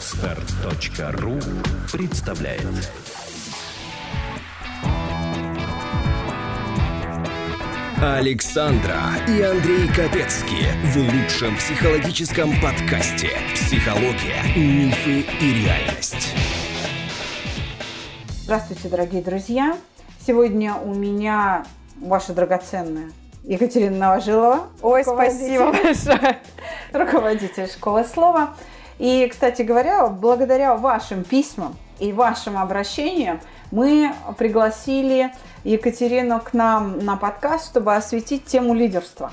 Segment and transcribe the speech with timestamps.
[0.00, 1.38] Отстар.ру
[1.92, 2.62] представляет
[8.00, 8.96] Александра
[9.28, 16.34] и Андрей Капецки в лучшем психологическом подкасте «Психология, мифы и реальность».
[18.44, 19.76] Здравствуйте, дорогие друзья!
[20.26, 21.66] Сегодня у меня
[22.00, 23.10] ваша драгоценная
[23.44, 24.68] Екатерина Новожилова.
[24.80, 26.38] Ой, спасибо большое.
[26.94, 28.54] Руководитель школы слова.
[29.00, 35.32] И, кстати говоря, благодаря вашим письмам и вашим обращениям мы пригласили
[35.64, 39.32] Екатерину к нам на подкаст, чтобы осветить тему лидерства.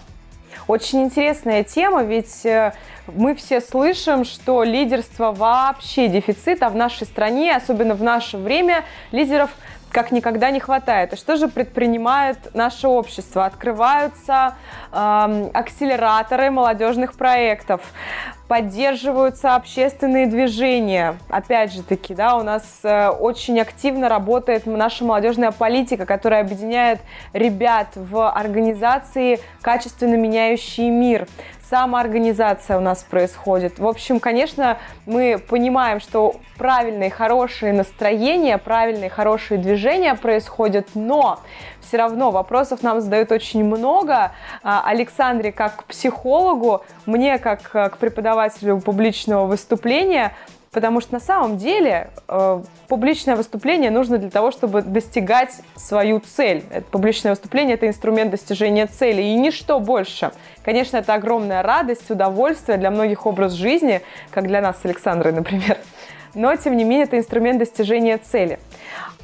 [0.70, 2.74] Очень интересная тема, ведь э,
[3.08, 8.86] мы все слышим, что лидерство вообще дефицит, а в нашей стране, особенно в наше время,
[9.12, 9.52] лидеров–
[9.92, 11.14] как никогда не хватает.
[11.14, 13.46] И что же предпринимает наше общество?
[13.46, 14.56] Открываются
[14.92, 17.82] э, акселераторы молодежных проектов,
[18.48, 21.18] поддерживаются общественные движения.
[21.30, 27.00] Опять же таки, да, у нас э, очень активно работает наша молодежная политика, которая объединяет
[27.34, 31.28] ребят в организации, качественно меняющие мир
[31.70, 33.80] самоорганизация у нас происходит.
[33.80, 41.40] В общем, конечно, мы понимаем, что правильные, хорошие настроения, правильные, хорошие движения происходят, но
[41.82, 44.32] все равно вопросов нам задают очень много.
[44.64, 50.34] А, Александре, как к психологу, мне, как к преподавателю публичного выступления,
[50.78, 56.64] Потому что на самом деле э, публичное выступление нужно для того, чтобы достигать свою цель.
[56.70, 60.30] Это публичное выступление– это инструмент достижения цели и ничто больше.
[60.64, 65.80] Конечно, это огромная радость, удовольствие для многих образ жизни, как для нас с Александрой, например.
[66.36, 68.60] Но, тем не менее, это инструмент достижения цели.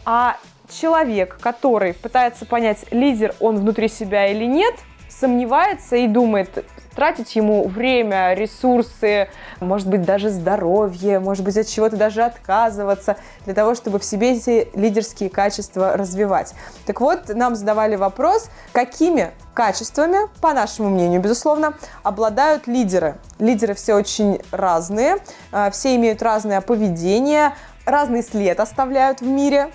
[0.05, 0.37] А
[0.71, 4.73] человек, который пытается понять, лидер он внутри себя или нет,
[5.19, 11.97] сомневается и думает, тратить ему время, ресурсы, может быть, даже здоровье, может быть, от чего-то
[11.97, 16.53] даже отказываться, для того, чтобы в себе эти лидерские качества развивать.
[16.85, 23.15] Так вот, нам задавали вопрос, какими качествами, по нашему мнению, безусловно, обладают лидеры.
[23.39, 25.17] Лидеры все очень разные,
[25.51, 27.53] а, все имеют разное поведение,
[27.85, 29.71] разный след оставляют в мире,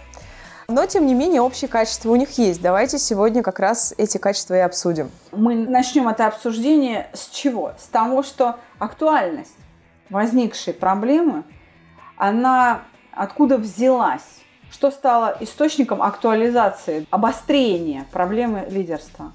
[0.71, 2.61] но, тем не менее, общие качества у них есть.
[2.61, 5.11] Давайте сегодня как раз эти качества и обсудим.
[5.33, 7.73] Мы начнем это обсуждение с чего?
[7.79, 9.56] С того, что актуальность
[10.11, 11.45] возникшей проблемы,
[12.19, 14.21] она откуда взялась?
[14.71, 19.33] Что стало источником актуализации, обострения проблемы лидерства?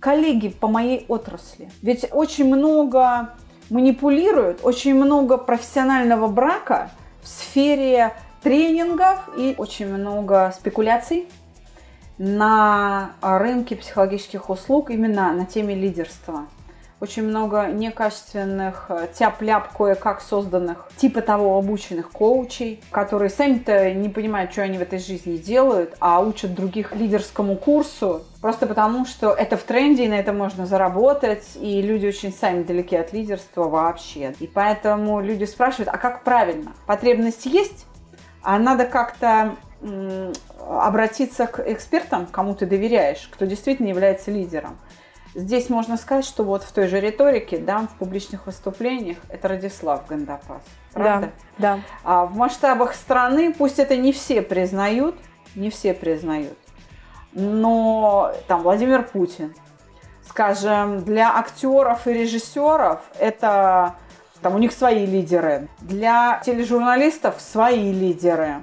[0.00, 1.70] Коллеги по моей отрасли.
[1.82, 3.34] Ведь очень много
[3.68, 6.90] манипулируют, очень много профессионального брака
[7.22, 11.28] в сфере тренингов и очень много спекуляций
[12.18, 16.46] на рынке психологических услуг именно на теме лидерства.
[17.00, 24.60] Очень много некачественных, тяп-ляп кое-как созданных, типа того обученных коучей, которые сами-то не понимают, что
[24.60, 29.62] они в этой жизни делают, а учат других лидерскому курсу, просто потому, что это в
[29.62, 34.34] тренде, и на это можно заработать, и люди очень сами далеки от лидерства вообще.
[34.38, 36.72] И поэтому люди спрашивают, а как правильно?
[36.86, 37.86] Потребность есть?
[38.42, 39.56] А надо как-то
[40.58, 44.78] обратиться к экспертам, кому ты доверяешь, кто действительно является лидером.
[45.34, 50.06] Здесь можно сказать, что вот в той же риторике, да, в публичных выступлениях, это Радислав
[50.06, 50.62] Гандапас.
[50.92, 51.30] Правда?
[51.56, 51.80] Да, да.
[52.02, 55.14] А в масштабах страны, пусть это не все признают,
[55.54, 56.58] не все признают,
[57.32, 59.54] но там Владимир Путин,
[60.28, 63.94] скажем, для актеров и режиссеров это
[64.42, 65.68] там у них свои лидеры.
[65.80, 68.62] Для тележурналистов свои лидеры.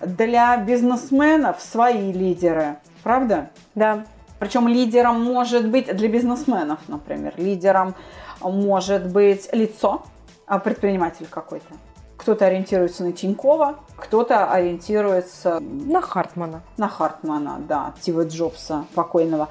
[0.00, 2.76] Для бизнесменов свои лидеры.
[3.02, 3.50] Правда?
[3.74, 4.04] Да.
[4.38, 7.34] Причем лидером может быть для бизнесменов, например.
[7.36, 7.94] Лидером
[8.40, 10.02] может быть лицо,
[10.46, 11.74] а предприниматель какой-то.
[12.16, 15.60] Кто-то ориентируется на Тинькова, кто-то ориентируется...
[15.60, 16.62] На Хартмана.
[16.76, 19.48] На Хартмана, да, Стива Джобса покойного.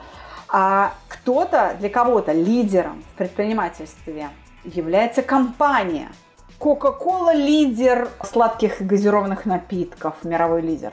[0.49, 4.29] А кто-то, для кого-то лидером в предпринимательстве
[4.63, 6.09] является компания.
[6.59, 10.91] Coca-Cola лидер сладких и газированных напитков, мировой лидер.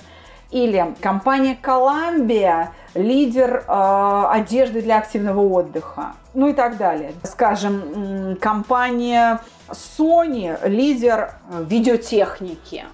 [0.51, 6.15] Или компания Columbia лидер э, одежды для активного отдыха.
[6.33, 7.13] Ну и так далее.
[7.23, 12.87] Скажем, компания Sony лидер видеотехники.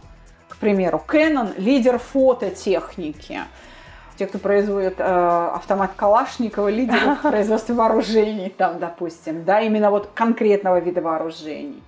[0.49, 3.41] К примеру, Canon лидер фототехники
[4.17, 10.11] те, кто производит э, автомат Калашникова, лидеры в производстве вооружений, там, допустим, да, именно вот
[10.15, 11.83] конкретного вида вооружений.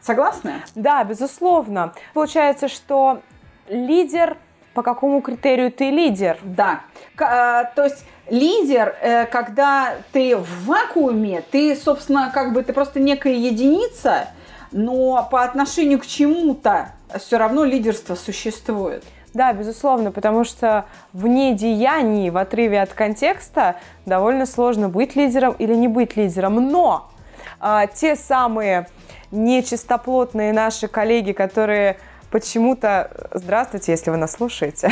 [0.00, 0.54] Согласны?
[0.74, 1.92] Да, безусловно.
[2.12, 3.20] Получается, что
[3.68, 4.36] лидер
[4.74, 6.38] по какому критерию ты лидер?
[6.42, 6.80] Да.
[7.14, 7.22] К,
[7.70, 13.00] э, то есть лидер, э, когда ты в вакууме, ты, собственно, как бы ты просто
[13.00, 14.28] некая единица,
[14.70, 19.04] но по отношению к чему-то все равно лидерство существует.
[19.34, 25.74] Да, безусловно, потому что в недеянии, в отрыве от контекста довольно сложно быть лидером или
[25.74, 26.68] не быть лидером.
[26.70, 27.10] Но
[27.58, 28.88] а, те самые
[29.30, 31.96] нечистоплотные наши коллеги, которые
[32.32, 34.90] почему-то, здравствуйте, если вы нас слушаете,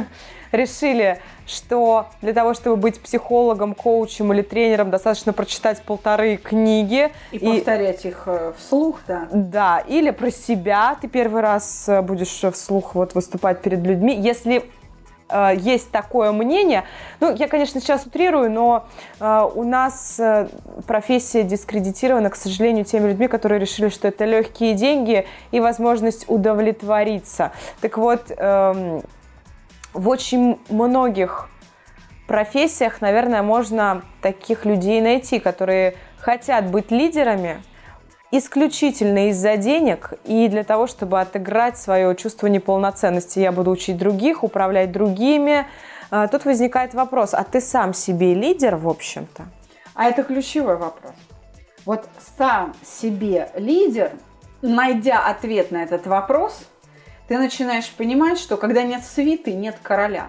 [0.52, 7.10] решили, что для того, чтобы быть психологом, коучем или тренером, достаточно прочитать полторы книги.
[7.32, 9.26] И, и повторять их э, вслух, да.
[9.32, 10.96] Да, или про себя.
[11.00, 14.14] Ты первый раз э, будешь вслух вот выступать перед людьми.
[14.14, 14.62] Если э,
[15.56, 16.84] есть такое мнение.
[17.20, 18.86] Ну, я, конечно, сейчас утрирую, но
[19.20, 20.48] э, у нас э,
[20.86, 27.52] профессия дискредитирована, к сожалению, теми людьми, которые решили, что это легкие деньги и возможность удовлетвориться.
[27.80, 29.00] Так вот, э,
[29.94, 31.48] в очень многих
[32.26, 37.62] профессиях, наверное, можно таких людей найти, которые хотят быть лидерами
[38.32, 43.38] исключительно из-за денег и для того, чтобы отыграть свое чувство неполноценности.
[43.38, 45.66] Я буду учить других, управлять другими.
[46.10, 49.44] А, тут возникает вопрос, а ты сам себе лидер, в общем-то?
[49.94, 51.12] А это ключевой вопрос.
[51.84, 54.10] Вот сам себе лидер,
[54.62, 56.64] найдя ответ на этот вопрос–
[57.32, 60.26] ты начинаешь понимать, что когда нет свиты, нет короля.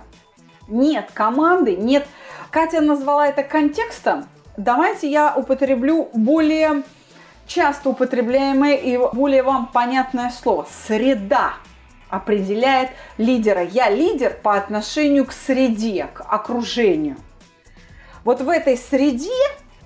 [0.70, 2.08] Нет команды, нет...
[2.50, 4.26] Катя назвала это контекстом.
[4.56, 6.84] Давайте я употреблю более
[7.48, 10.68] часто употребляемое и более вам понятное слово.
[10.88, 11.54] Среда
[12.10, 13.64] определяет лидера.
[13.64, 17.18] Я лидер по отношению к среде, к окружению.
[18.24, 19.32] Вот в этой среде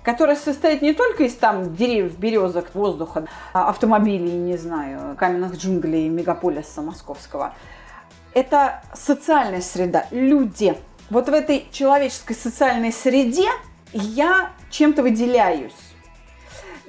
[0.08, 6.08] которая состоит не только из там деревьев, березок, воздуха, а, автомобилей, не знаю, каменных джунглей
[6.08, 7.54] мегаполиса московского.
[8.34, 10.78] Это социальная среда, люди.
[11.10, 13.50] Вот в этой человеческой социальной среде
[13.92, 15.74] я чем-то выделяюсь.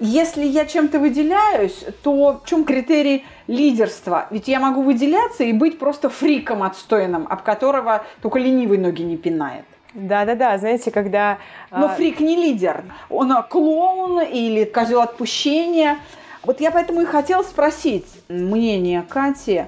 [0.00, 4.29] Если я чем-то выделяюсь, то в чем критерий лидерства?
[4.31, 9.17] Ведь я могу выделяться и быть просто фриком отстойным, об которого только ленивый ноги не
[9.17, 9.65] пинает.
[9.95, 11.39] Да-да-да, знаете, когда...
[11.71, 12.85] Но а, фрик не лидер.
[13.11, 15.99] Он клоун или козел отпущения.
[16.44, 19.65] Вот я поэтому и хотела спросить мнение Кати,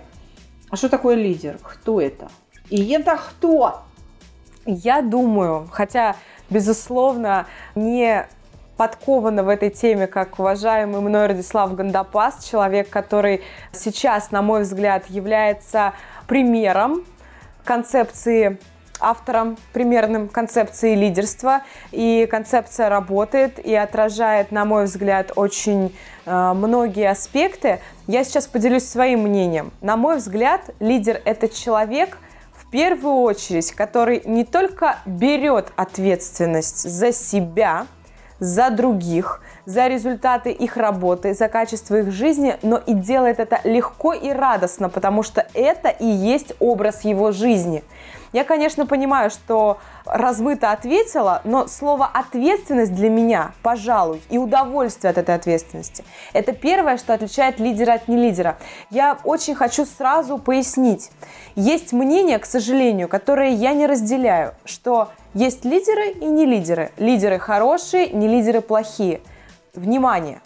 [0.71, 1.59] а что такое лидер?
[1.61, 2.31] Кто это?
[2.69, 3.83] И это кто?
[4.65, 6.15] Я думаю, хотя,
[6.49, 8.29] безусловно, не
[8.81, 13.43] подкована в этой теме, как уважаемый мной Радислав Гандапас, человек, который
[13.75, 15.93] сейчас, на мой взгляд, является
[16.27, 17.05] примером
[17.63, 18.59] концепции
[18.99, 21.61] автором примерным концепции лидерства.
[21.93, 25.95] И концепция работает и отражает, на мой взгляд, очень
[26.25, 27.81] э, многие аспекты.
[28.07, 29.73] Я сейчас поделюсь своим мнением.
[29.83, 32.17] На мой взгляд, лидер– это человек,
[32.55, 37.87] в первую очередь, который не только берет ответственность за себя,
[38.41, 44.13] за других, за результаты их работы, за качество их жизни, но и делает это легко
[44.13, 47.85] и радостно, потому что это и есть образ его жизни.
[48.33, 55.19] Я, конечно, понимаю, что размыто ответила, но слово «ответственность» для меня, пожалуй, и удовольствие от
[55.19, 58.57] этой ответственности– это первое, что отличает лидера от нелидера.
[58.89, 61.11] Я очень хочу сразу пояснить.
[61.57, 66.93] Есть мнение, к сожалению, которое я не разделяю, что есть лидеры и не лидеры.
[66.97, 69.21] Лидеры хорошие, не лидеры плохие.
[69.75, 70.41] Внимание!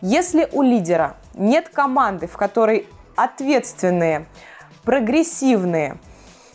[0.00, 2.86] Если у лидера нет команды, в которой
[3.16, 4.26] ответственные,
[4.84, 5.98] прогрессивные–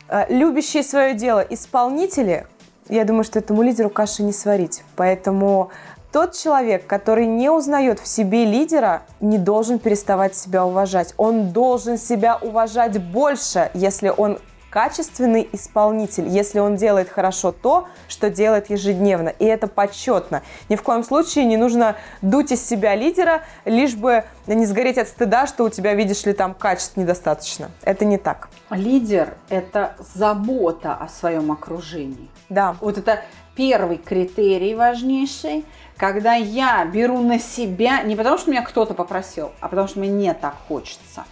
[0.07, 2.45] Э, любящие свое дело исполнители,
[2.89, 4.83] я думаю, что этому лидеру каши не сварить.
[4.95, 5.71] Поэтому
[6.12, 11.13] тот человек, который не узнает в себе лидера, не должен переставать себя уважать.
[11.17, 14.38] Он должен себя уважать больше, если он
[14.75, 19.29] качественный исполнитель, если он делает хорошо то, что делает ежедневно.
[19.29, 20.44] И это почетно.
[20.67, 25.08] Ни в коем случае не нужно дуть из себя лидера, лишь бы не сгореть от
[25.08, 27.72] стыда, что у тебя, видишь ли, там качеств недостаточно.
[27.84, 28.50] Это не так.
[28.70, 32.29] Лидер– это забота о своем окружении.
[32.50, 32.75] Да.
[32.82, 33.22] Вот это
[33.55, 35.63] первый критерий важнейший,
[35.96, 40.34] когда я беру на себя, не потому что меня кто-то попросил, а потому что мне
[40.34, 41.24] так хочется,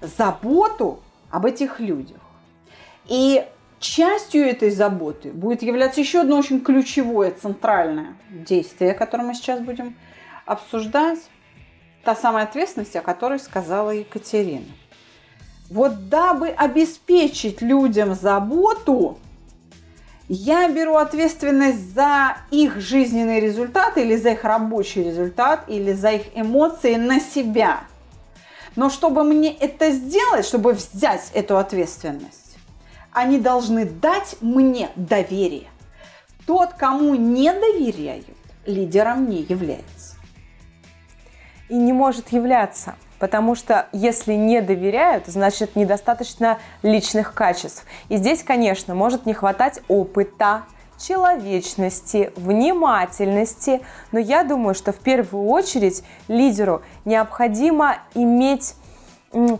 [0.00, 0.98] заботу
[1.30, 2.16] об этих людях.
[3.12, 3.44] И
[3.78, 9.94] частью этой заботы будет являться еще одно очень ключевое, центральное действие, которое мы сейчас будем
[10.46, 11.18] обсуждать.
[12.04, 14.64] Та самая ответственность, о которой сказала Екатерина.
[15.68, 19.18] Вот дабы обеспечить людям заботу,
[20.26, 26.22] я беру ответственность за их жизненный результат или за их рабочий результат или за их
[26.34, 27.80] эмоции на себя.
[28.74, 32.51] Но чтобы мне это сделать, чтобы взять эту ответственность,
[33.12, 35.68] они должны дать мне доверие.
[36.46, 38.26] Тот, кому не доверяют,
[38.66, 40.16] лидером не является.
[41.68, 47.86] И не может являться, Потому что если не доверяют, значит недостаточно личных качеств.
[48.08, 50.64] И здесь, конечно, может не хватать опыта,
[50.98, 53.82] человечности, внимательности.
[54.10, 58.74] Но я думаю, что в первую очередь лидеру необходимо иметь,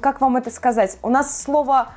[0.01, 1.93] как вам это сказать, у нас слово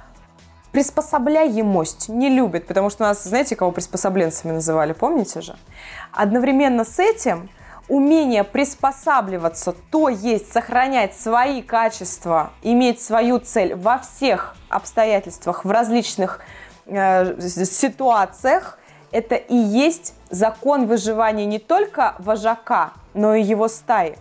[0.76, 5.56] приспособляемость не любят, потому что нас, знаете, кого приспособленцами называли, помните же?
[6.12, 7.50] Одновременно с этим
[7.88, 16.42] умение приспосабливаться, то есть сохранять свои качества, иметь свою цель во всех обстоятельствах, в различных
[16.88, 18.78] э, ситуациях,
[19.14, 24.18] это и есть закон выживания не только вожака, но и его стаи.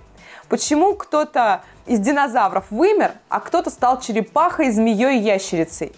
[0.49, 5.93] Почему кто-то из динозавров вымер, а кто-то стал черепахой, змеей ящерицей?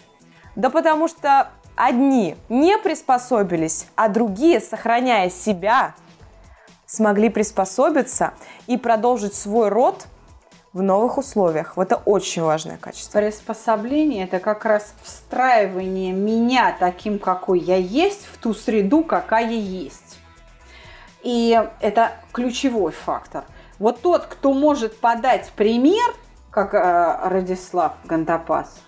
[0.57, 5.95] Да потому что одни не приспособились, а другие, сохраняя себя,
[6.87, 8.33] смогли приспособиться
[8.67, 10.07] и продолжить свой род
[10.73, 11.77] в новых условиях.
[11.77, 13.19] Вот это очень важное качество.
[13.19, 20.19] Приспособление– это как раз встраивание меня таким, какой я есть, в ту среду, какая есть.
[21.23, 23.45] И это ключевой фактор.
[23.79, 26.15] Вот тот, кто может подать пример,
[26.51, 28.81] как э, Радислав Гандапас,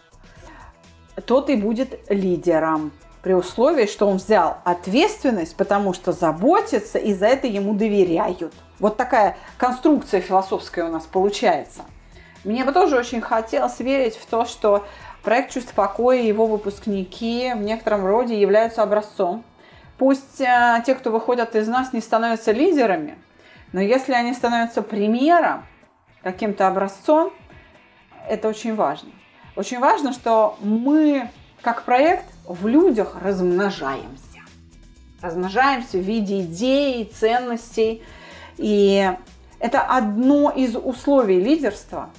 [1.27, 7.27] тот и будет лидером при условии, что он взял ответственность, потому что заботится, и за
[7.27, 8.55] это ему доверяют.
[8.79, 11.83] Вот такая конструкция философская у нас получается.
[12.45, 14.87] Мне бы тоже очень хотелось верить в то, что
[15.23, 19.45] проект «Чувство покоя» и его выпускники в некотором роде являются образцом.
[19.99, 23.19] Пусть э, те, кто выходят из нас, не становятся лидерами,
[23.73, 25.67] но если они становятся примером,
[26.23, 27.33] каким-то образцом,
[28.29, 29.11] это очень важно.
[29.59, 31.29] Очень важно, что мы,
[31.63, 34.39] как проект, в людях размножаемся.
[35.21, 38.05] Размножаемся в виде идей, ценностей.
[38.57, 39.13] И
[39.59, 42.11] это одно из условий лидерства,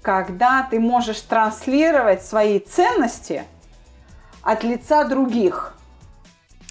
[0.00, 3.44] когда ты можешь транслировать свои ценности
[4.40, 5.76] от лица других.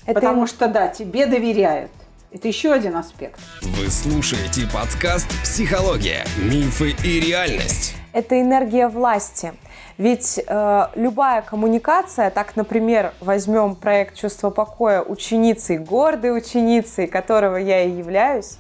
[0.08, 1.92] Это Потому что, да, тебе доверяют.
[2.32, 3.40] Это еще один аспект.
[3.62, 6.26] Вы слушаете подкаст «Психология.
[6.40, 7.96] Мифы и реальность».
[8.12, 9.54] Это энергия власти.
[9.98, 17.84] Ведь э, любая коммуникация, так, например, возьмем проект «Чувство покоя» ученицы, гордой ученицей, которого я
[17.84, 18.58] и являюсь,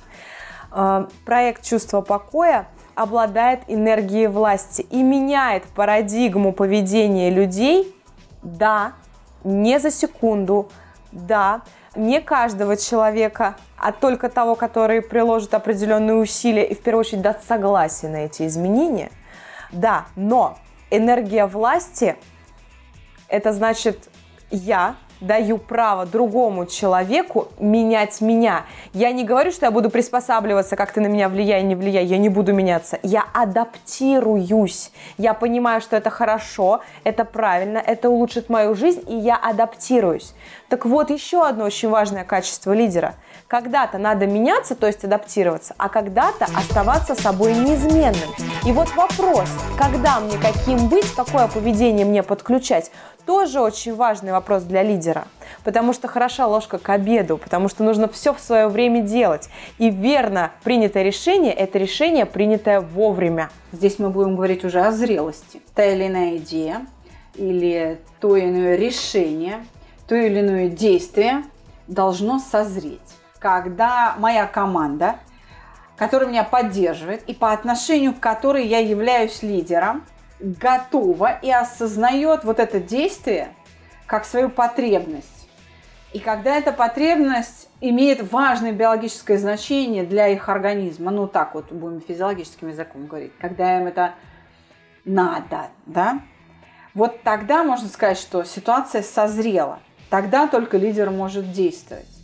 [0.71, 7.93] э, проект «Чувство покоя» обладает энергией власти и меняет парадигму поведения людей,
[8.41, 8.93] да,
[9.43, 10.69] не за секунду,
[11.11, 11.63] да,
[11.97, 17.45] не каждого человека, а только того, который приложит определенные усилия и в первую очередь даст
[17.45, 19.11] согласие на эти изменения.
[19.71, 20.57] Да, но
[20.95, 22.15] энергия власти–
[23.27, 24.09] это значит
[24.51, 28.65] я даю право другому человеку менять меня.
[28.93, 32.17] Я не говорю, что я буду приспосабливаться, как ты на меня влияй, не влияй, я
[32.17, 32.99] не буду меняться.
[33.01, 34.91] Я адаптируюсь.
[35.17, 40.33] Я понимаю, что это хорошо, это правильно, это улучшит мою жизнь, и я адаптируюсь.
[40.69, 43.15] Так вот, еще одно очень важное качество лидера.
[43.47, 48.29] Когда-то надо меняться, то есть адаптироваться, а когда-то оставаться собой неизменным.
[48.65, 52.91] И вот вопрос, когда мне каким быть, какое поведение мне подключать,
[53.27, 55.27] тоже очень важный вопрос для лидера.
[55.63, 59.49] Потому что хороша ложка к обеду, потому что нужно все в свое время делать.
[59.77, 63.51] И верно принятое решение– это решение, принятое вовремя.
[63.71, 65.61] Здесь мы будем говорить уже о зрелости.
[65.75, 66.85] Та или иная идея
[67.35, 69.65] или то или иное решение,
[70.07, 71.43] то или иное действие
[71.87, 72.99] должно созреть.
[73.45, 75.17] Когда моя команда,
[75.97, 80.03] которая меня поддерживает и по отношению к которой я являюсь лидером–
[80.39, 83.49] готова и осознает вот это действие
[84.07, 85.47] как свою потребность.
[86.11, 92.01] И когда эта потребность имеет важное биологическое значение для их организма, ну так вот будем
[92.01, 94.15] физиологическим языком говорить, когда им это
[95.03, 96.21] надо, да,
[96.95, 99.79] вот тогда можно сказать, что ситуация созрела.
[100.09, 102.14] Тогда только лидер может действовать.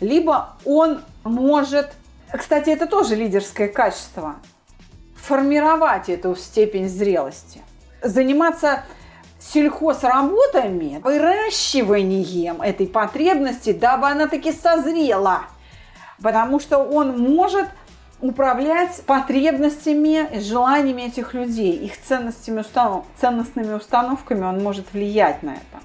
[0.00, 1.92] Либо он может,
[2.32, 4.36] кстати, это тоже лидерское качество,
[5.14, 7.60] формировать эту степень зрелости.
[8.02, 8.84] Заниматься
[9.38, 15.42] сельхозработами, выращиванием этой потребности, дабы она таки созрела.
[16.22, 17.68] Потому что он может
[18.20, 23.06] управлять потребностями и желаниями этих людей, их ценностями, установ...
[23.18, 25.82] ценностными установками он может влиять на это.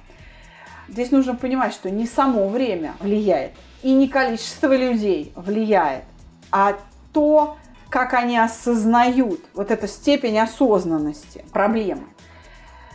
[0.89, 3.51] Здесь нужно понимать, что не само время влияет,
[3.85, 6.05] и не количество людей влияет,
[6.51, 6.75] а
[7.13, 7.55] то,
[7.91, 12.07] как они осознают вот эту степень осознанности проблемы.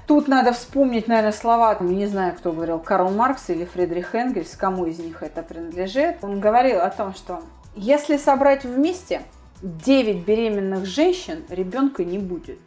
[0.09, 4.85] Тут надо вспомнить, наверное, слова, не знаю, кто говорил, Карл Маркс или Фридрих Энгельс, кому
[4.87, 6.17] из них это принадлежит.
[6.23, 7.41] Он говорил о том, что
[7.77, 9.23] если собрать вместе
[9.63, 12.59] 9 беременных женщин, ребенка не будет.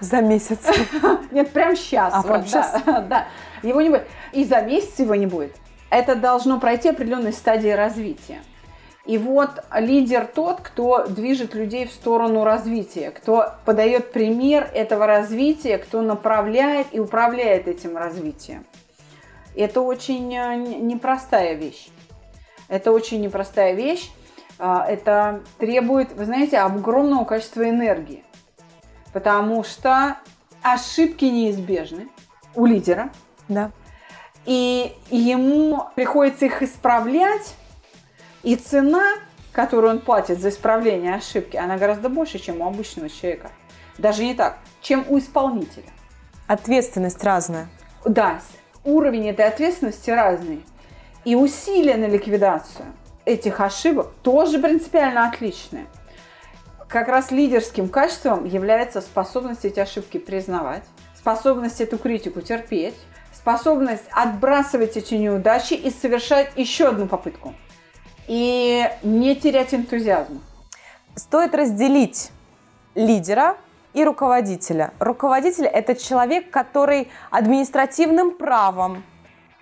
[0.00, 0.60] За месяц.
[1.30, 2.14] Нет, прямо сейчас.
[2.14, 2.82] А, вот, прямо да, щас?
[2.86, 3.26] да.
[3.62, 4.06] Его не будет.
[4.32, 5.54] И за месяц его не будет.
[5.90, 8.40] Это должно пройти определенные стадии развития.
[9.04, 15.78] И вот лидер тот, кто движет людей в сторону развития, кто подает пример этого развития,
[15.78, 18.66] кто направляет и управляет этим развитием.
[19.54, 21.88] Это очень э, непростая вещь.
[22.68, 24.10] Это очень непростая вещь.
[24.58, 28.24] А, Это требует, вы знаете, огромного количества энергии.
[29.12, 30.16] Потому что
[30.62, 32.08] ошибки неизбежны
[32.54, 33.10] у лидера.
[33.48, 33.70] Да.
[34.46, 37.54] И ему приходится их исправлять.
[38.42, 39.14] И цена,
[39.52, 43.50] которую он платит за исправление ошибки, она гораздо больше, чем у обычного человека.
[43.98, 45.84] Даже не так, чем у исполнителя.
[46.46, 47.68] Ответственность разная.
[48.04, 48.40] Да,
[48.84, 50.64] уровень этой ответственности разный.
[51.24, 52.86] И усилия на ликвидацию
[53.24, 55.86] этих ошибок тоже принципиально отличные.
[56.88, 60.84] Как раз лидерским качеством является способность эти ошибки признавать,
[61.16, 62.94] способность эту критику терпеть,
[63.46, 67.54] способность отбрасывать эти неудачи и совершать еще одну попытку.
[68.26, 70.42] И не терять энтузиазм.
[71.14, 72.32] Стоит разделить
[72.96, 73.56] лидера
[73.94, 74.94] и руководителя.
[74.98, 79.04] Руководитель– это человек, который административным правом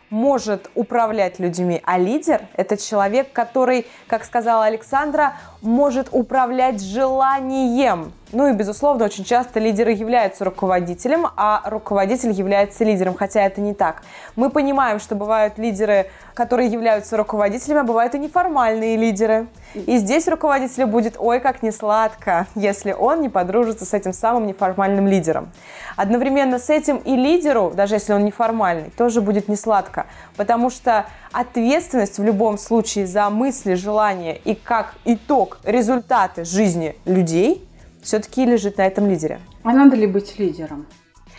[0.09, 8.14] может управлять людьми, а лидер– это человек, который, как сказала Александра, может управлять желанием.
[8.33, 13.75] Ну и, безусловно, очень часто лидеры являются руководителем, а руководитель является лидером, хотя это не
[13.75, 14.02] так.
[14.35, 19.47] Мы понимаем, что бывают лидеры, которые являются руководителями, а бывают и неформальные лидеры.
[19.75, 24.47] И здесь руководителю будет ой как не сладко, если он не подружится с этим самым
[24.47, 25.50] неформальным лидером.
[25.97, 31.07] Одновременно с этим и лидеру, даже если он неформальный, тоже будет не сладко, потому что
[31.31, 37.64] ответственность в любом случае за мысли, желания и как итог результаты жизни людей
[38.04, 39.40] все-таки лежит на этом лидере.
[39.64, 40.87] А надо ли быть лидером?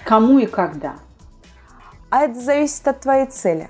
[0.04, 0.96] Кому и когда?
[2.10, 3.70] А это зависит от твоей цели.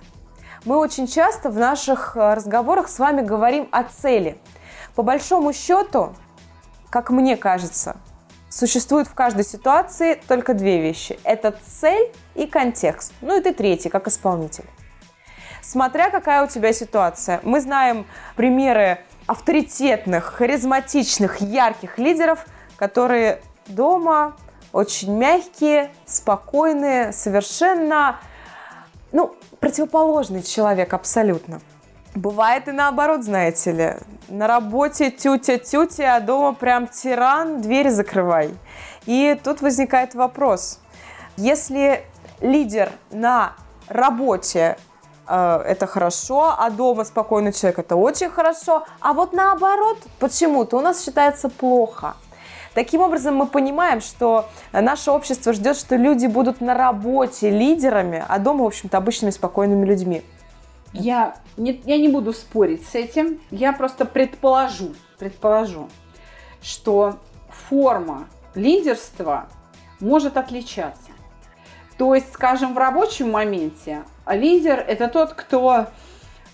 [0.63, 4.37] Мы очень часто в наших э, разговорах с вами говорим о цели.
[4.95, 6.15] По большому счету,
[6.89, 7.97] как мне кажется,
[8.49, 11.19] существует в каждой ситуации только две вещи.
[11.23, 13.13] Это цель и контекст.
[13.21, 14.65] Ну и ты третий, как исполнитель.
[15.61, 17.41] Смотря какая у тебя ситуация.
[17.43, 18.05] Мы знаем
[18.35, 22.45] примеры авторитетных, харизматичных, ярких лидеров,
[22.77, 24.35] которые дома
[24.71, 28.19] очень мягкие, спокойные, совершенно,
[29.11, 31.61] ну, противоположный человек абсолютно.
[32.13, 33.93] Бывает и наоборот, знаете ли.
[34.29, 38.53] На работе тютя-тютя, а дома прям тиран, двери закрывай.
[39.05, 40.79] И тут возникает вопрос.
[41.37, 42.05] Если
[42.41, 43.53] лидер на
[43.87, 44.77] работе
[45.27, 50.81] э, это хорошо, а дома спокойный человек это очень хорошо, а вот наоборот почему-то у
[50.81, 52.15] нас считается плохо.
[52.75, 58.37] Таким образом, мы понимаем, что наше общество ждет, что люди будут на работе лидерами, а
[58.37, 60.23] дома, в общем-то, обычными спокойными людьми.
[60.91, 65.87] Я не, я не буду спорить с этим, я просто предположу, предположу,
[66.61, 67.15] что
[67.69, 69.47] форма лидерства
[70.01, 71.11] может отличаться.
[71.97, 75.87] То есть, скажем, в рабочем моменте лидер– это тот, кто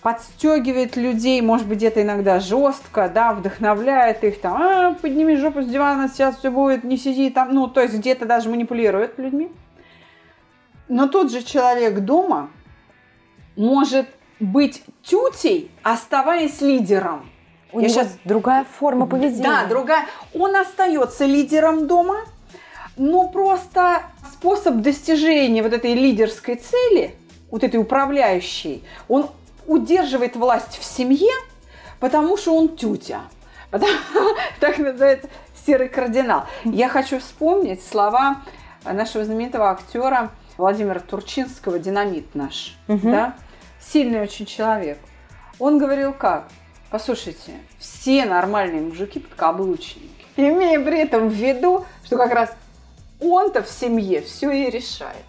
[0.02, 5.66] подстегивает людей, может быть, где-то иногда жестко, да, вдохновляет их, там, а, подними жопу с
[5.66, 9.50] дивана, сейчас все будет, не сиди там, ну, то есть где-то даже манипулирует людьми.
[10.88, 12.50] Но тот же человек дома
[13.56, 14.06] может
[14.40, 17.30] быть тютей, оставаясь лидером.
[17.70, 19.44] У Я него щас- другая форма поведения.
[19.44, 20.06] Да, другая.
[20.34, 22.16] Он остается лидером дома,
[22.96, 27.14] но просто способ достижения вот этой лидерской цели,
[27.50, 29.30] вот этой управляющей, он
[29.66, 31.32] удерживает власть в семье,
[32.00, 33.22] потому что он тютя.
[34.60, 35.28] Так называется
[35.66, 36.44] серый кардинал.
[36.64, 38.42] Я хочу вспомнить слова
[38.84, 42.76] нашего знаменитого актера Владимира Турчинского «Динамит наш».
[42.86, 43.10] Мгм.
[43.10, 43.36] Да?
[43.80, 44.98] Сильный очень человек.
[45.58, 46.48] Он говорил как?
[46.90, 50.10] Послушайте, все нормальные мужики подкаблучники.
[50.36, 52.52] Имея при этом в виду, что как раз
[53.20, 55.24] он-то в семье все и решает.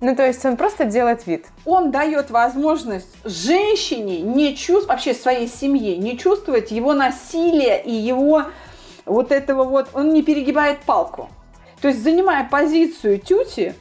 [0.00, 1.46] Ну, то есть он просто делает вид.
[1.64, 8.44] Он дает возможность женщине не чувствовать, вообще своей семье, не чувствовать его насилия и его
[9.04, 11.28] вот этого вот, он не перегибает палку.
[11.80, 13.74] То есть, занимая позицию тюти,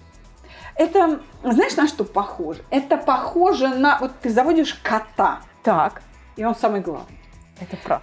[0.76, 2.62] это, знаешь, на что похоже?
[2.70, 6.02] Это похоже на, вот ты заводишь кота, Так,
[6.36, 7.20] и он самый главный.
[7.60, 8.02] это прав.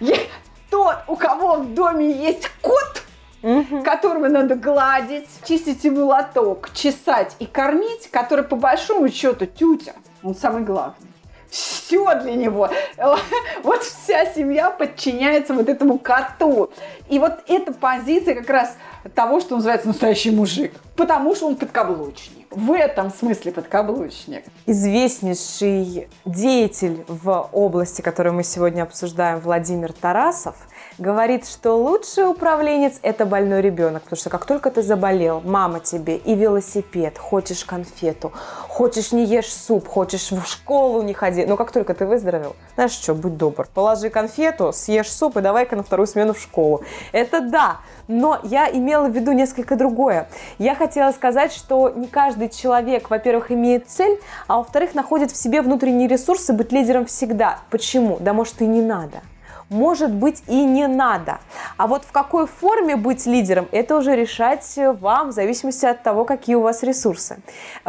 [0.00, 0.26] Е-
[0.70, 3.02] Тот, у кого в доме есть кот,
[3.42, 3.82] Мгм.
[3.84, 10.34] которого надо гладить, чистить ему лоток, чесать и кормить, который по большому счету тютя, он
[10.34, 11.08] самый главный.
[11.50, 12.68] все для него.
[13.62, 16.70] Вот вся семья подчиняется вот этому коту.
[17.08, 18.76] И вот эта позиция как раз
[19.14, 20.72] того, что называется настоящий мужик.
[20.96, 22.37] Потому что он подкаблучник.
[22.50, 24.44] В этом смысле подкаблучник.
[24.64, 30.56] Известнейший деятель в области, которую мы сегодня обсуждаем, Владимир Тарасов–
[30.98, 36.16] говорит, что лучший управленец– это больной ребенок, потому что как только ты заболел, мама тебе
[36.16, 38.32] и велосипед, хочешь конфету,
[38.78, 42.92] хочешь не ешь суп, хочешь в школу не ходи, но как только ты выздоровел, знаешь
[42.92, 46.82] что, будь добр, положи конфету, съешь суп и давай-ка на вторую смену в школу.
[47.10, 50.28] Это да, но я имела в виду несколько другое.
[50.58, 55.60] Я хотела сказать, что не каждый человек, во-первых, имеет цель, а во-вторых, находит в себе
[55.60, 57.58] внутренние ресурсы быть лидером всегда.
[57.70, 58.18] Почему?
[58.20, 59.22] Да может и не надо
[59.68, 61.38] может быть и не надо.
[61.76, 66.24] А вот в какой форме быть лидером, это уже решать вам в зависимости от того,
[66.24, 67.40] какие у вас ресурсы.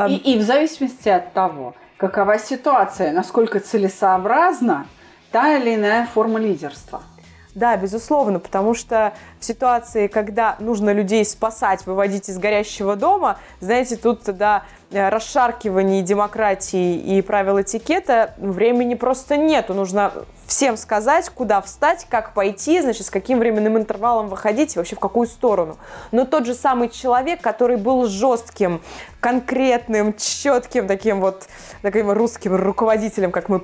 [0.07, 4.87] И, и в зависимости от того, какова ситуация, насколько целесообразна
[5.31, 7.01] та или иная форма лидерства.
[7.55, 13.97] Да, безусловно, потому что в ситуации, когда нужно людей спасать, выводить из горящего дома, знаете,
[13.97, 19.73] тут да, расшаркиваний демократии и правил этикета времени просто нету.
[19.73, 20.11] Нужно
[20.47, 24.99] всем сказать, куда встать, как пойти, значит, с каким временным интервалом выходить и вообще в
[24.99, 25.77] какую сторону.
[26.11, 28.81] Но тот же самый человек, который был жестким,
[29.19, 31.47] конкретным, четким таким вот
[31.81, 33.61] таким русским руководителем, как мы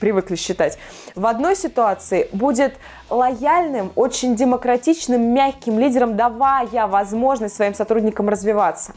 [0.00, 0.78] привыкли считать,
[1.14, 2.76] в одной ситуации будет
[3.10, 8.94] лояльным, очень демократичным, мягким лидером, давая возможность своим сотрудникам развиваться.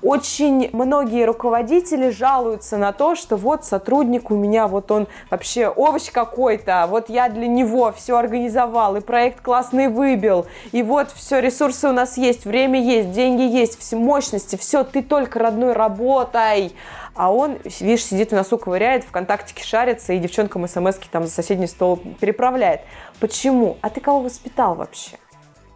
[0.00, 6.10] Очень многие руководители жалуются на то, что вот сотрудник у меня, вот он вообще овощ
[6.10, 11.88] какой-то, вот я для него все организовал, и проект классный выбил, и вот все, ресурсы
[11.88, 16.74] у нас есть, время есть, деньги есть, все мощности, все, ты только родной работай.
[17.14, 21.66] А он, видишь, сидит в носу, ковыряет, ВКонтактике шарится, и девчонкам смс там за соседний
[21.66, 22.82] стол переправляет.
[23.18, 23.76] Почему?
[23.80, 25.18] А ты кого воспитал вообще?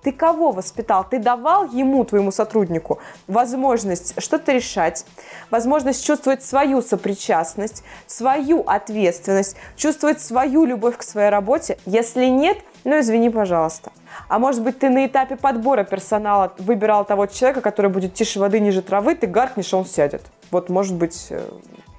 [0.03, 1.07] Ты кого воспитал?
[1.09, 5.07] Ты давал ему, твоему сотруднику, возможность что-то решать,
[5.51, 11.79] возможность чувствовать свою сопричастность, свою ответственность, чувствовать свою любовь к своей работе?
[11.87, 13.93] Если нет, ну извини, пожалуйста.
[14.29, 18.59] А может быть, ты на этапе подбора персонала выбирал того человека, который будет тише воды,
[18.59, 20.23] ниже травы, ты гаркнешь, он сядет.
[20.51, 21.49] Вот, может быть, э,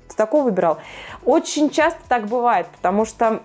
[0.09, 0.77] ты такого выбирал.
[1.23, 3.41] Очень часто так бывает, потому что,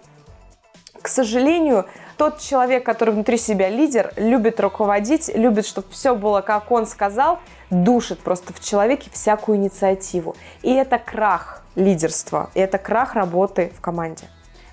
[1.01, 1.87] к сожалению,
[2.19, 7.39] тот человек, который внутри себя лидер, любит руководить, любит, чтобы все было, как он сказал,
[7.71, 10.37] душит просто в человеке всякую инициативу.
[10.63, 14.25] И это крах лидерства, и это крах работы в команде.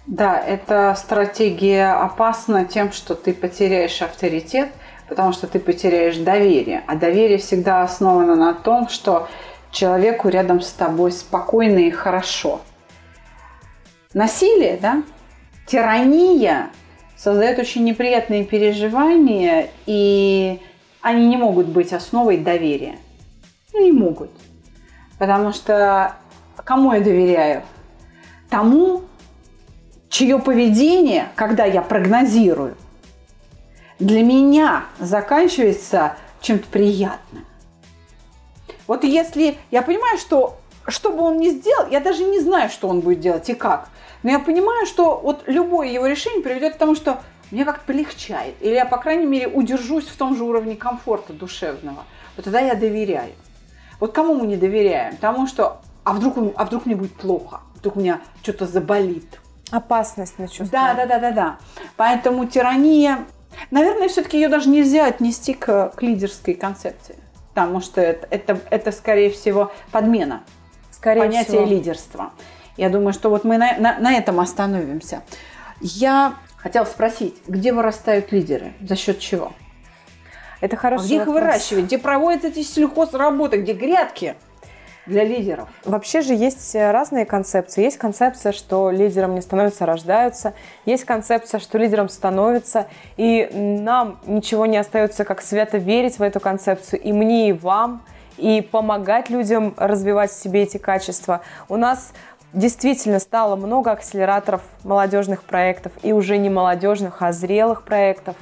[0.08, 4.69] Да, эта стратегия опасна тем, что ты потеряешь авторитет,
[5.08, 6.84] потому что ты потеряешь доверие.
[6.88, 9.27] А доверие всегда основано на том, что
[9.71, 12.62] человеку рядом с тобой спокойно и хорошо.
[14.13, 15.03] Насилие, да,
[15.67, 16.69] тирания
[17.25, 20.61] создает очень неприятные переживания, и
[21.01, 22.99] они не могут быть основой доверия.
[23.73, 24.29] Ну, не могут.
[25.17, 26.17] Потому что
[26.55, 27.63] кому я доверяю?
[28.47, 29.01] Тому,
[30.07, 32.77] чье поведение, когда я прогнозирую,
[33.97, 37.43] для меня заканчивается чем-то приятным.
[38.85, 42.87] Вот если я понимаю, что что бы он ни сделал, я даже не знаю, что
[42.87, 43.89] он будет делать и как.
[44.23, 47.21] Но я понимаю, что вот любое его решение приведет к тому, что
[47.51, 48.55] мне как-то полегчает.
[48.61, 52.03] Или я, по крайней мере, удержусь в том же уровне комфорта душевного.
[52.35, 53.33] Вот тогда я доверяю.
[53.99, 55.15] Вот кому мы не доверяем?
[55.17, 57.61] Тому, что а вдруг, а вдруг мне будет плохо?
[57.75, 59.39] Вдруг у меня что-то заболит?
[59.71, 60.67] Опасность на чувство.
[60.67, 61.57] Да, да, да, да, да.
[61.97, 63.25] Поэтому тирания,
[63.71, 67.15] наверное, все-таки ее даже нельзя отнести к, к лидерской концепции.
[67.53, 70.43] Потому что это, это, это скорее всего, подмена
[70.95, 71.65] скорее понятия всего.
[71.65, 72.31] лидерства.
[72.77, 75.21] Я думаю, что вот мы на, на, на этом остановимся.
[75.81, 78.73] Я хотела спросить, где вырастают лидеры?
[78.81, 79.53] За счет чего?
[80.62, 81.03] Это хорошо.
[81.03, 81.88] А где их выращивают?
[81.88, 83.58] Где проводят эти сельхозработы?
[83.58, 84.36] Где грядки?
[85.05, 85.69] для лидеров?
[85.84, 87.84] Вообще же есть разные концепции.
[87.84, 90.53] Есть концепция, что лидером не становятся, а рождаются.
[90.86, 92.88] Есть концепция, что лидером становятся.
[93.17, 97.01] И нам ничего не остается, как свято верить в эту концепцию.
[97.01, 98.03] И мне, и вам.
[98.37, 101.41] И помогать людям развивать в себе эти качества.
[101.69, 102.11] У нас
[102.53, 108.35] действительно стало много акселераторов молодежных проектов, и уже не молодежных, а зрелых проектов.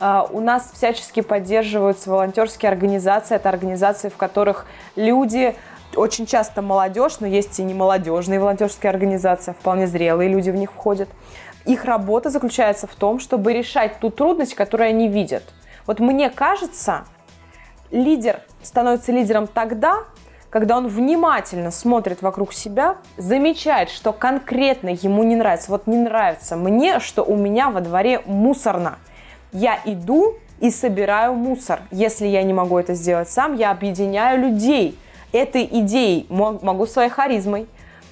[0.00, 3.36] А, у нас всячески поддерживаются волонтерские организации.
[3.36, 5.54] Это организации, в которых люди
[5.96, 10.72] очень часто молодежь, но есть и не молодежные волонтерские организации, вполне зрелые люди в них
[10.72, 11.08] входят.
[11.64, 15.42] Их работа заключается в том, чтобы решать ту трудность, которую они видят.
[15.86, 17.04] Вот мне кажется,
[17.90, 20.04] лидер становится лидером тогда,
[20.50, 25.70] когда он внимательно смотрит вокруг себя, замечает, что конкретно ему не нравится.
[25.70, 28.98] Вот не нравится мне, что у меня во дворе мусорно.
[29.52, 31.80] Я иду и собираю мусор.
[31.90, 34.98] Если я не могу это сделать сам, я объединяю людей
[35.32, 36.26] этой идеей.
[36.30, 37.66] Могу своей харизмой,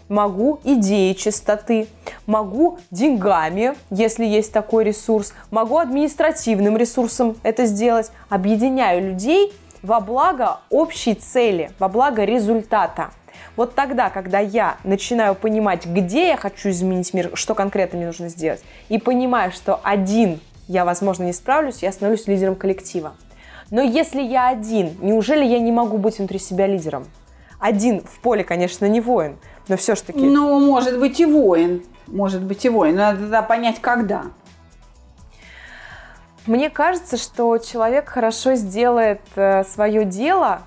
[0.08, 1.88] могу идеей чистоты,
[2.26, 8.12] могу деньгами, если есть такой ресурс, могу административным ресурсом это сделать.
[8.28, 13.10] Объединяю людей во благо общей цели, во благо результата.
[13.56, 18.28] Вот тогда, когда я начинаю понимать, где я хочу изменить мир, что конкретно мне нужно
[18.28, 23.14] сделать, и понимаю, что один я, возможно, не справлюсь, я становлюсь лидером коллектива.
[23.70, 27.06] Но если я один, неужели я не могу быть внутри себя лидером?
[27.58, 30.20] Один в поле, конечно, не воин, но все ж таки...
[30.20, 31.82] Ну, может быть и воин.
[32.06, 32.96] Может быть и воин.
[32.96, 34.24] Надо тогда понять, когда.
[36.46, 40.62] Мне кажется, что человек хорошо сделает э, свое дело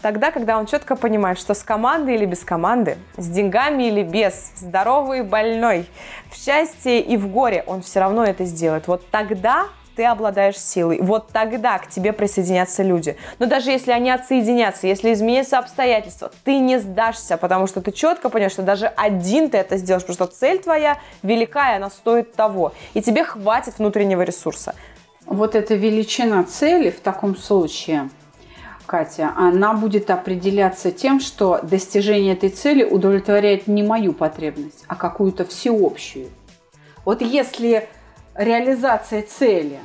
[0.00, 4.52] тогда, когда он четко понимает, что с командой или без команды, с деньгами или без,
[4.56, 5.86] здоровый и больной,
[6.30, 8.86] в счастье и в горе, он все равно это сделает.
[8.86, 10.98] Вот тогда ты обладаешь силой.
[11.02, 13.16] Вот тогда к тебе присоединятся люди.
[13.38, 18.30] Но даже если они отсоединятся, если изменятся обстоятельства, ты не сдашься, потому что ты четко
[18.30, 22.72] понимаешь, что даже один ты это сделаешь, потому что цель твоя великая, она стоит того.
[22.94, 24.74] И тебе хватит внутреннего ресурса.
[25.28, 28.08] Вот эта величина цели в таком случае,
[28.86, 35.44] Катя, она будет определяться тем, что достижение этой цели удовлетворяет не мою потребность, а какую-то
[35.44, 36.30] всеобщую.
[37.04, 37.86] Вот если
[38.34, 39.78] реализация цели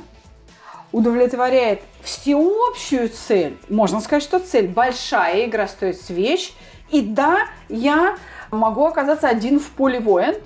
[0.92, 6.54] удовлетворяет всеобщую цель, можно сказать, что цель большая, игра стоит свеч,
[6.90, 8.16] и да, я
[8.50, 10.36] могу оказаться один в поле воин,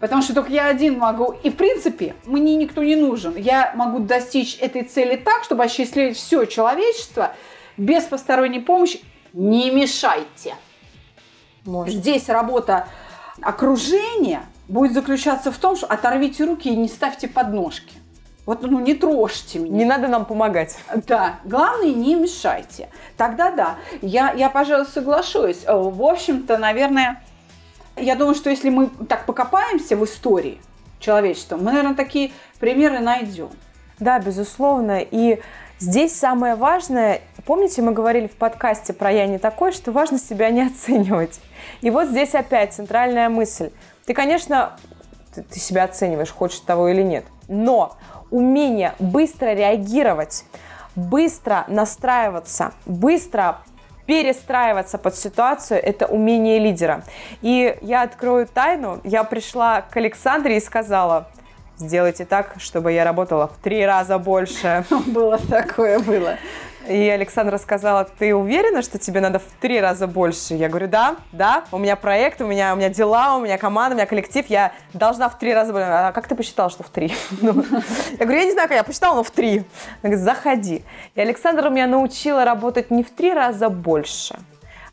[0.00, 3.36] потому что только я один могу, и в принципе мне никто не нужен.
[3.36, 7.34] Я могу достичь этой цели так, чтобы осчастливить все человечество
[7.76, 9.00] без посторонней помощи.
[9.32, 10.54] Не мешайте.
[11.64, 11.94] Может.
[11.94, 12.88] Здесь работа
[13.42, 17.94] окружения– будет заключаться в том, что оторвите руки и не ставьте подножки.
[18.44, 19.78] Вот, ну, не трожьте меня.
[19.78, 20.76] Не надо нам помогать.
[21.08, 22.88] Да, главное, не мешайте.
[23.16, 25.64] Тогда да, я, я пожалуй, соглашусь.
[25.66, 27.24] Э, в общем-то, наверное,
[27.96, 30.60] я думаю, что если мы так покопаемся в истории
[31.00, 33.50] человечества, мы, наверное, такие примеры найдем.
[33.98, 35.00] Да, безусловно.
[35.00, 35.40] И
[35.78, 40.50] здесь самое важное, помните, мы говорили в подкасте про «Я не такой», что важно себя
[40.50, 41.40] не оценивать.
[41.80, 43.70] И вот здесь опять центральная мысль–
[44.06, 44.76] ты, конечно,
[45.34, 47.96] ты, ты себя оцениваешь, хочешь того или нет, но
[48.30, 50.44] умение быстро реагировать,
[50.94, 53.58] быстро настраиваться, быстро
[54.06, 57.02] перестраиваться под ситуацию– это умение лидера.
[57.42, 59.00] И я открою тайну.
[59.04, 61.28] Я пришла к Александре и сказала,
[61.78, 64.84] сделайте так, чтобы я работала в три раза больше.
[65.06, 66.36] Было такое, было.
[66.88, 70.54] И Александра сказала, ты уверена, что тебе надо в три раза больше?
[70.54, 73.94] Я говорю, да, да, у меня проект, у меня, у меня дела, у меня команда,
[73.94, 75.86] у меня коллектив, я должна в три раза больше.
[75.88, 77.12] А как ты посчитала, что в три?
[77.42, 77.64] Ну,
[78.18, 79.58] я говорю, я не знаю, как я посчитала, но в три.
[79.58, 79.64] Она
[80.02, 80.84] говорит, заходи.
[81.14, 84.36] И Александра меня научила работать не в три раза больше,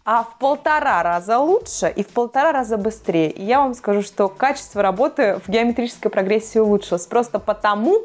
[0.05, 3.29] а в полтора раза лучше и в полтора раза быстрее.
[3.29, 8.01] И я вам скажу, что качество работы в геометрической прогрессии улучшилось просто потому,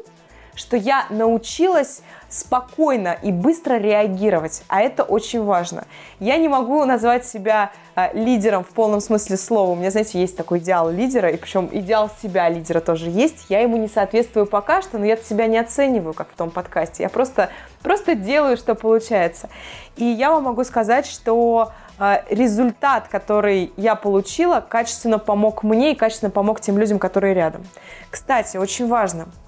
[0.55, 5.85] что я научилась спокойно и быстро реагировать, а это очень важно.
[6.19, 9.71] Я не могу назвать себя э, лидером в полном смысле слова.
[9.71, 13.45] У меня, знаете, есть такой идеал лидера, и причем идеал себя лидера тоже есть.
[13.49, 17.03] Я ему не соответствую пока что, но я себя не оцениваю, как в том подкасте.
[17.03, 17.49] Я просто,
[17.81, 19.49] просто делаю, что получается.
[19.95, 25.95] И я вам могу сказать, что э, результат, который я получила, качественно помог мне и
[25.95, 27.65] качественно помог тем людям, которые рядом.
[28.11, 29.27] Кстати, очень важно–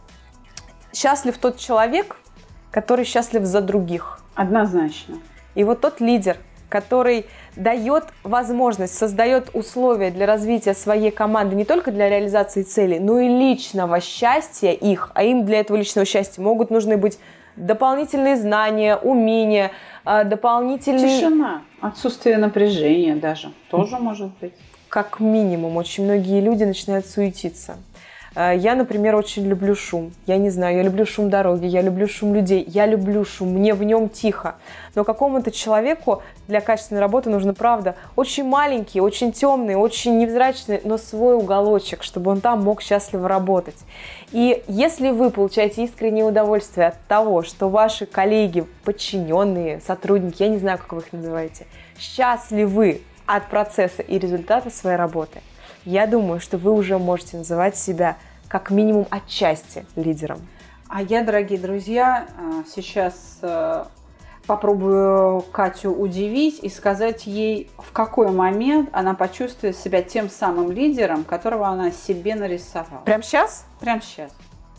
[0.94, 2.18] счастлив тот человек,
[2.72, 4.20] который счастлив за других.
[4.36, 5.18] Однозначно.
[5.56, 6.38] И вот тот лидер,
[6.70, 13.20] который дает возможность, создает условия для развития своей команды не только для реализации целей, но
[13.20, 17.20] и личного счастья их, а им для этого личного счастья могут нужны быть
[17.58, 19.72] дополнительные знания, умения,
[20.06, 21.20] а, дополнительные...
[21.20, 24.54] Тишина, отсутствие напряжения даже тоже может быть.
[24.88, 27.76] Как минимум, очень многие люди начинают суетиться.
[28.36, 30.14] Э, я, например, очень люблю шум.
[30.26, 33.74] Я не знаю, я люблю шум дороги, я люблю шум людей, я люблю шум, мне
[33.74, 34.56] в нем тихо.
[34.96, 40.98] Но какому-то человеку для качественной работы нужно, правда, очень маленький, очень темный, очень невзрачный, но
[40.98, 43.78] свой уголочек, чтобы он там мог счастливо работать.
[44.32, 50.58] И если вы получаете искреннее удовольствие от того, что ваши коллеги, подчиненные, сотрудники, я не
[50.58, 51.66] знаю, как вы их называете,
[52.00, 55.42] счастливы от процесса и результата своей работы–
[55.86, 58.18] я думаю, что вы уже можете называть себя
[58.48, 60.40] как минимум отчасти лидером.
[60.88, 63.86] А я, дорогие друзья, э, сейчас э,
[64.46, 71.24] попробую Катю удивить и сказать ей, в какой момент она почувствует себя тем самым лидером,
[71.24, 73.04] которого она себе нарисовала.
[73.06, 73.66] Прям сейчас?
[73.80, 74.32] Прям сейчас.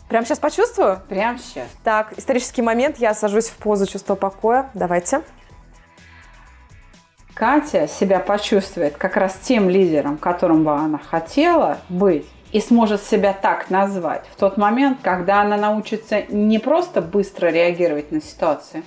[0.07, 1.01] Прям сейчас почувствую?
[1.09, 1.67] Прям сейчас.
[1.83, 2.97] Так, исторический момент.
[2.97, 4.69] Я сажусь в позу чувства покоя.
[4.75, 5.23] Давайте.
[7.33, 13.33] Катя себя почувствует как раз тем лидером, которым бы она хотела быть, и сможет себя
[13.33, 18.83] так назвать в тот момент, когда она научится не просто быстро реагировать на ситуацию,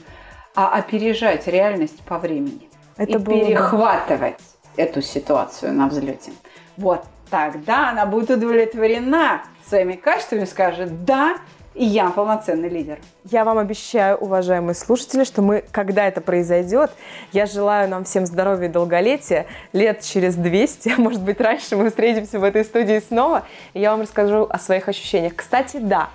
[0.54, 2.70] а опережать реальность по времени.
[2.96, 4.38] Это и было перехватывать
[4.76, 6.32] эту ситуацию на взлете.
[6.76, 11.38] Вот тогда она будет удовлетворена своими качествами, скажет, да,
[11.76, 12.98] и я полноценный лидер.
[13.24, 16.90] Я вам обещаю, уважаемые слушатели, что мы, когда это произойдет,
[17.32, 19.46] я желаю нам всем здоровья и долголетия.
[19.72, 23.90] Лет через 200, а может быть раньше, мы встретимся в этой студии снова, и я
[23.90, 25.36] вам расскажу о своих ощущениях.
[25.36, 26.08] Кстати, да,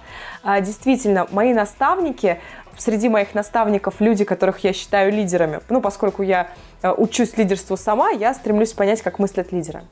[0.44, 2.40] а, действительно, мои наставники,
[2.78, 6.48] среди моих наставников люди, которых я считаю лидерами, ну, поскольку я
[6.82, 9.84] а, учусь лидерству сама, я стремлюсь понять, как мыслят лидеры.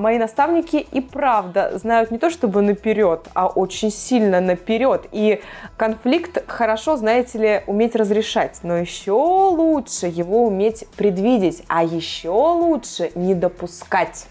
[0.00, 5.06] Мои наставники и правда знают не то чтобы наперед, а очень сильно наперед.
[5.12, 5.42] И
[5.76, 13.10] конфликт хорошо, знаете ли, уметь разрешать, но еще лучше его уметь предвидеть, а еще лучше
[13.14, 14.26] не допускать.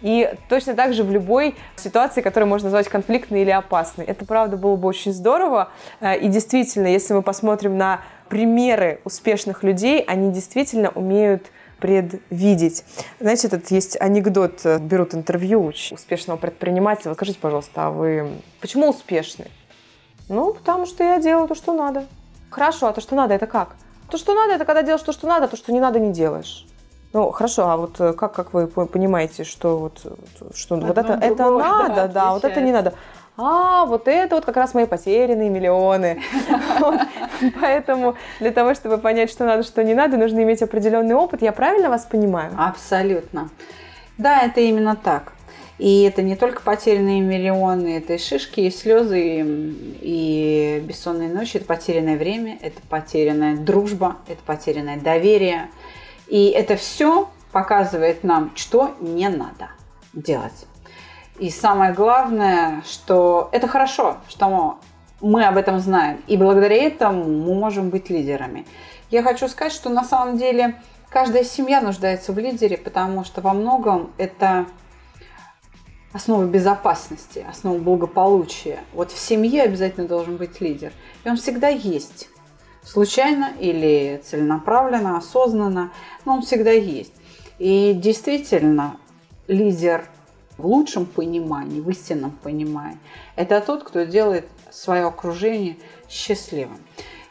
[0.00, 4.06] И точно так же в любой ситуации, которую можно назвать конфликтной или опасной.
[4.06, 5.68] Это, правда, было бы очень здорово.
[6.00, 11.50] Э, и действительно, если мы посмотрим на примеры успешных людей, они действительно умеют
[11.82, 12.84] предвидеть.
[13.18, 17.12] Знаете, этот есть анекдот, э, берут интервью успешного предпринимателя.
[17.14, 19.48] Скажите, пожалуйста, а вы почему успешны?
[20.28, 22.06] Ну, потому что я делаю то, что надо.
[22.50, 23.74] Хорошо, а то, что надо, это как?
[24.08, 26.12] То, что надо, это когда делаешь то, что надо, а то, что не надо, не
[26.12, 26.66] делаешь.
[27.12, 30.06] Ну, хорошо, а вот э, как, как вы понимаете, что вот,
[30.54, 32.94] что вот это, это надо, да, да, вот это не надо
[33.36, 36.22] а, вот это вот как раз мои потерянные миллионы.
[37.60, 41.40] Поэтому для того, чтобы понять, что надо, что не надо, нужно иметь определенный опыт.
[41.42, 42.52] Я правильно вас понимаю?
[42.58, 43.48] Абсолютно.
[44.18, 45.32] Да, это именно так.
[45.78, 49.40] И это не только потерянные миллионы, это и шишки, и слезы, и,
[50.02, 55.70] и бессонные ночи, это потерянное время, это потерянная дружба, это потерянное доверие.
[56.28, 59.70] И это все показывает нам, что не надо
[60.12, 60.66] делать.
[61.38, 64.78] И самое главное, что это хорошо, что
[65.20, 66.22] мы об этом знаем.
[66.26, 68.66] И благодаря этому мы можем быть лидерами.
[69.10, 73.54] Я хочу сказать, что на самом деле каждая семья нуждается в лидере, потому что во
[73.54, 74.66] многом это
[76.12, 78.80] основа безопасности, основа благополучия.
[78.92, 80.92] Вот в семье обязательно должен быть лидер.
[81.24, 82.28] И он всегда есть.
[82.84, 85.92] Случайно или целенаправленно, осознанно,
[86.24, 87.14] но он всегда есть.
[87.58, 88.96] И действительно,
[89.46, 90.04] лидер
[90.62, 92.98] в лучшем понимании, в истинном понимании,
[93.34, 95.76] это тот, кто делает свое окружение
[96.08, 96.78] счастливым.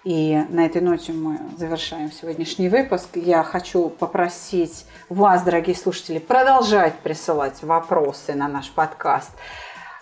[0.04, 3.08] И на этой ноте мы завершаем сегодняшний выпуск.
[3.16, 9.32] Я хочу попросить вас, дорогие слушатели, продолжать присылать вопросы на наш подкаст,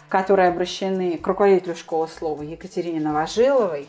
[0.08, 3.88] которые обращены к руководителю школы слова Екатерине Новожиловой.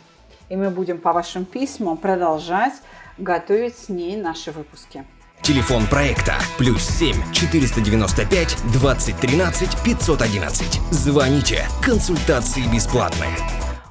[0.48, 2.74] И мы будем по вашим письмам продолжать
[3.16, 5.04] готовить с ней наши выпуски.
[5.42, 10.80] Телефон проекта плюс 7 495 2013 511.
[10.90, 11.64] Звоните.
[11.82, 13.30] Консультации бесплатные.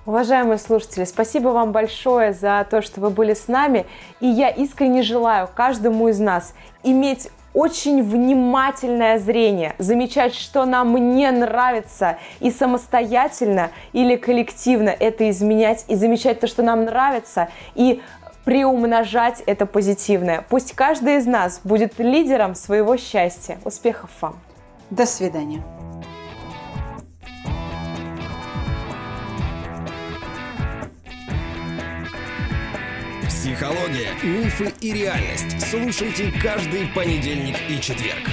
[0.06, 3.88] Уважаемые слушатели, спасибо вам большое за то, что вы были с нами.
[4.20, 11.30] И я искренне желаю каждому из нас иметь очень внимательное зрение, замечать, что нам не
[11.32, 18.02] нравится, и самостоятельно или коллективно это изменять, и замечать то, что нам нравится, и
[18.50, 20.44] приумножать это позитивное.
[20.50, 23.60] Пусть каждый из нас будет лидером своего счастья.
[23.64, 24.40] Успехов вам!
[24.90, 25.64] До свидания!
[33.28, 35.70] Психология, мифы и реальность.
[35.70, 38.28] Слушайте каждый понедельник и четверг.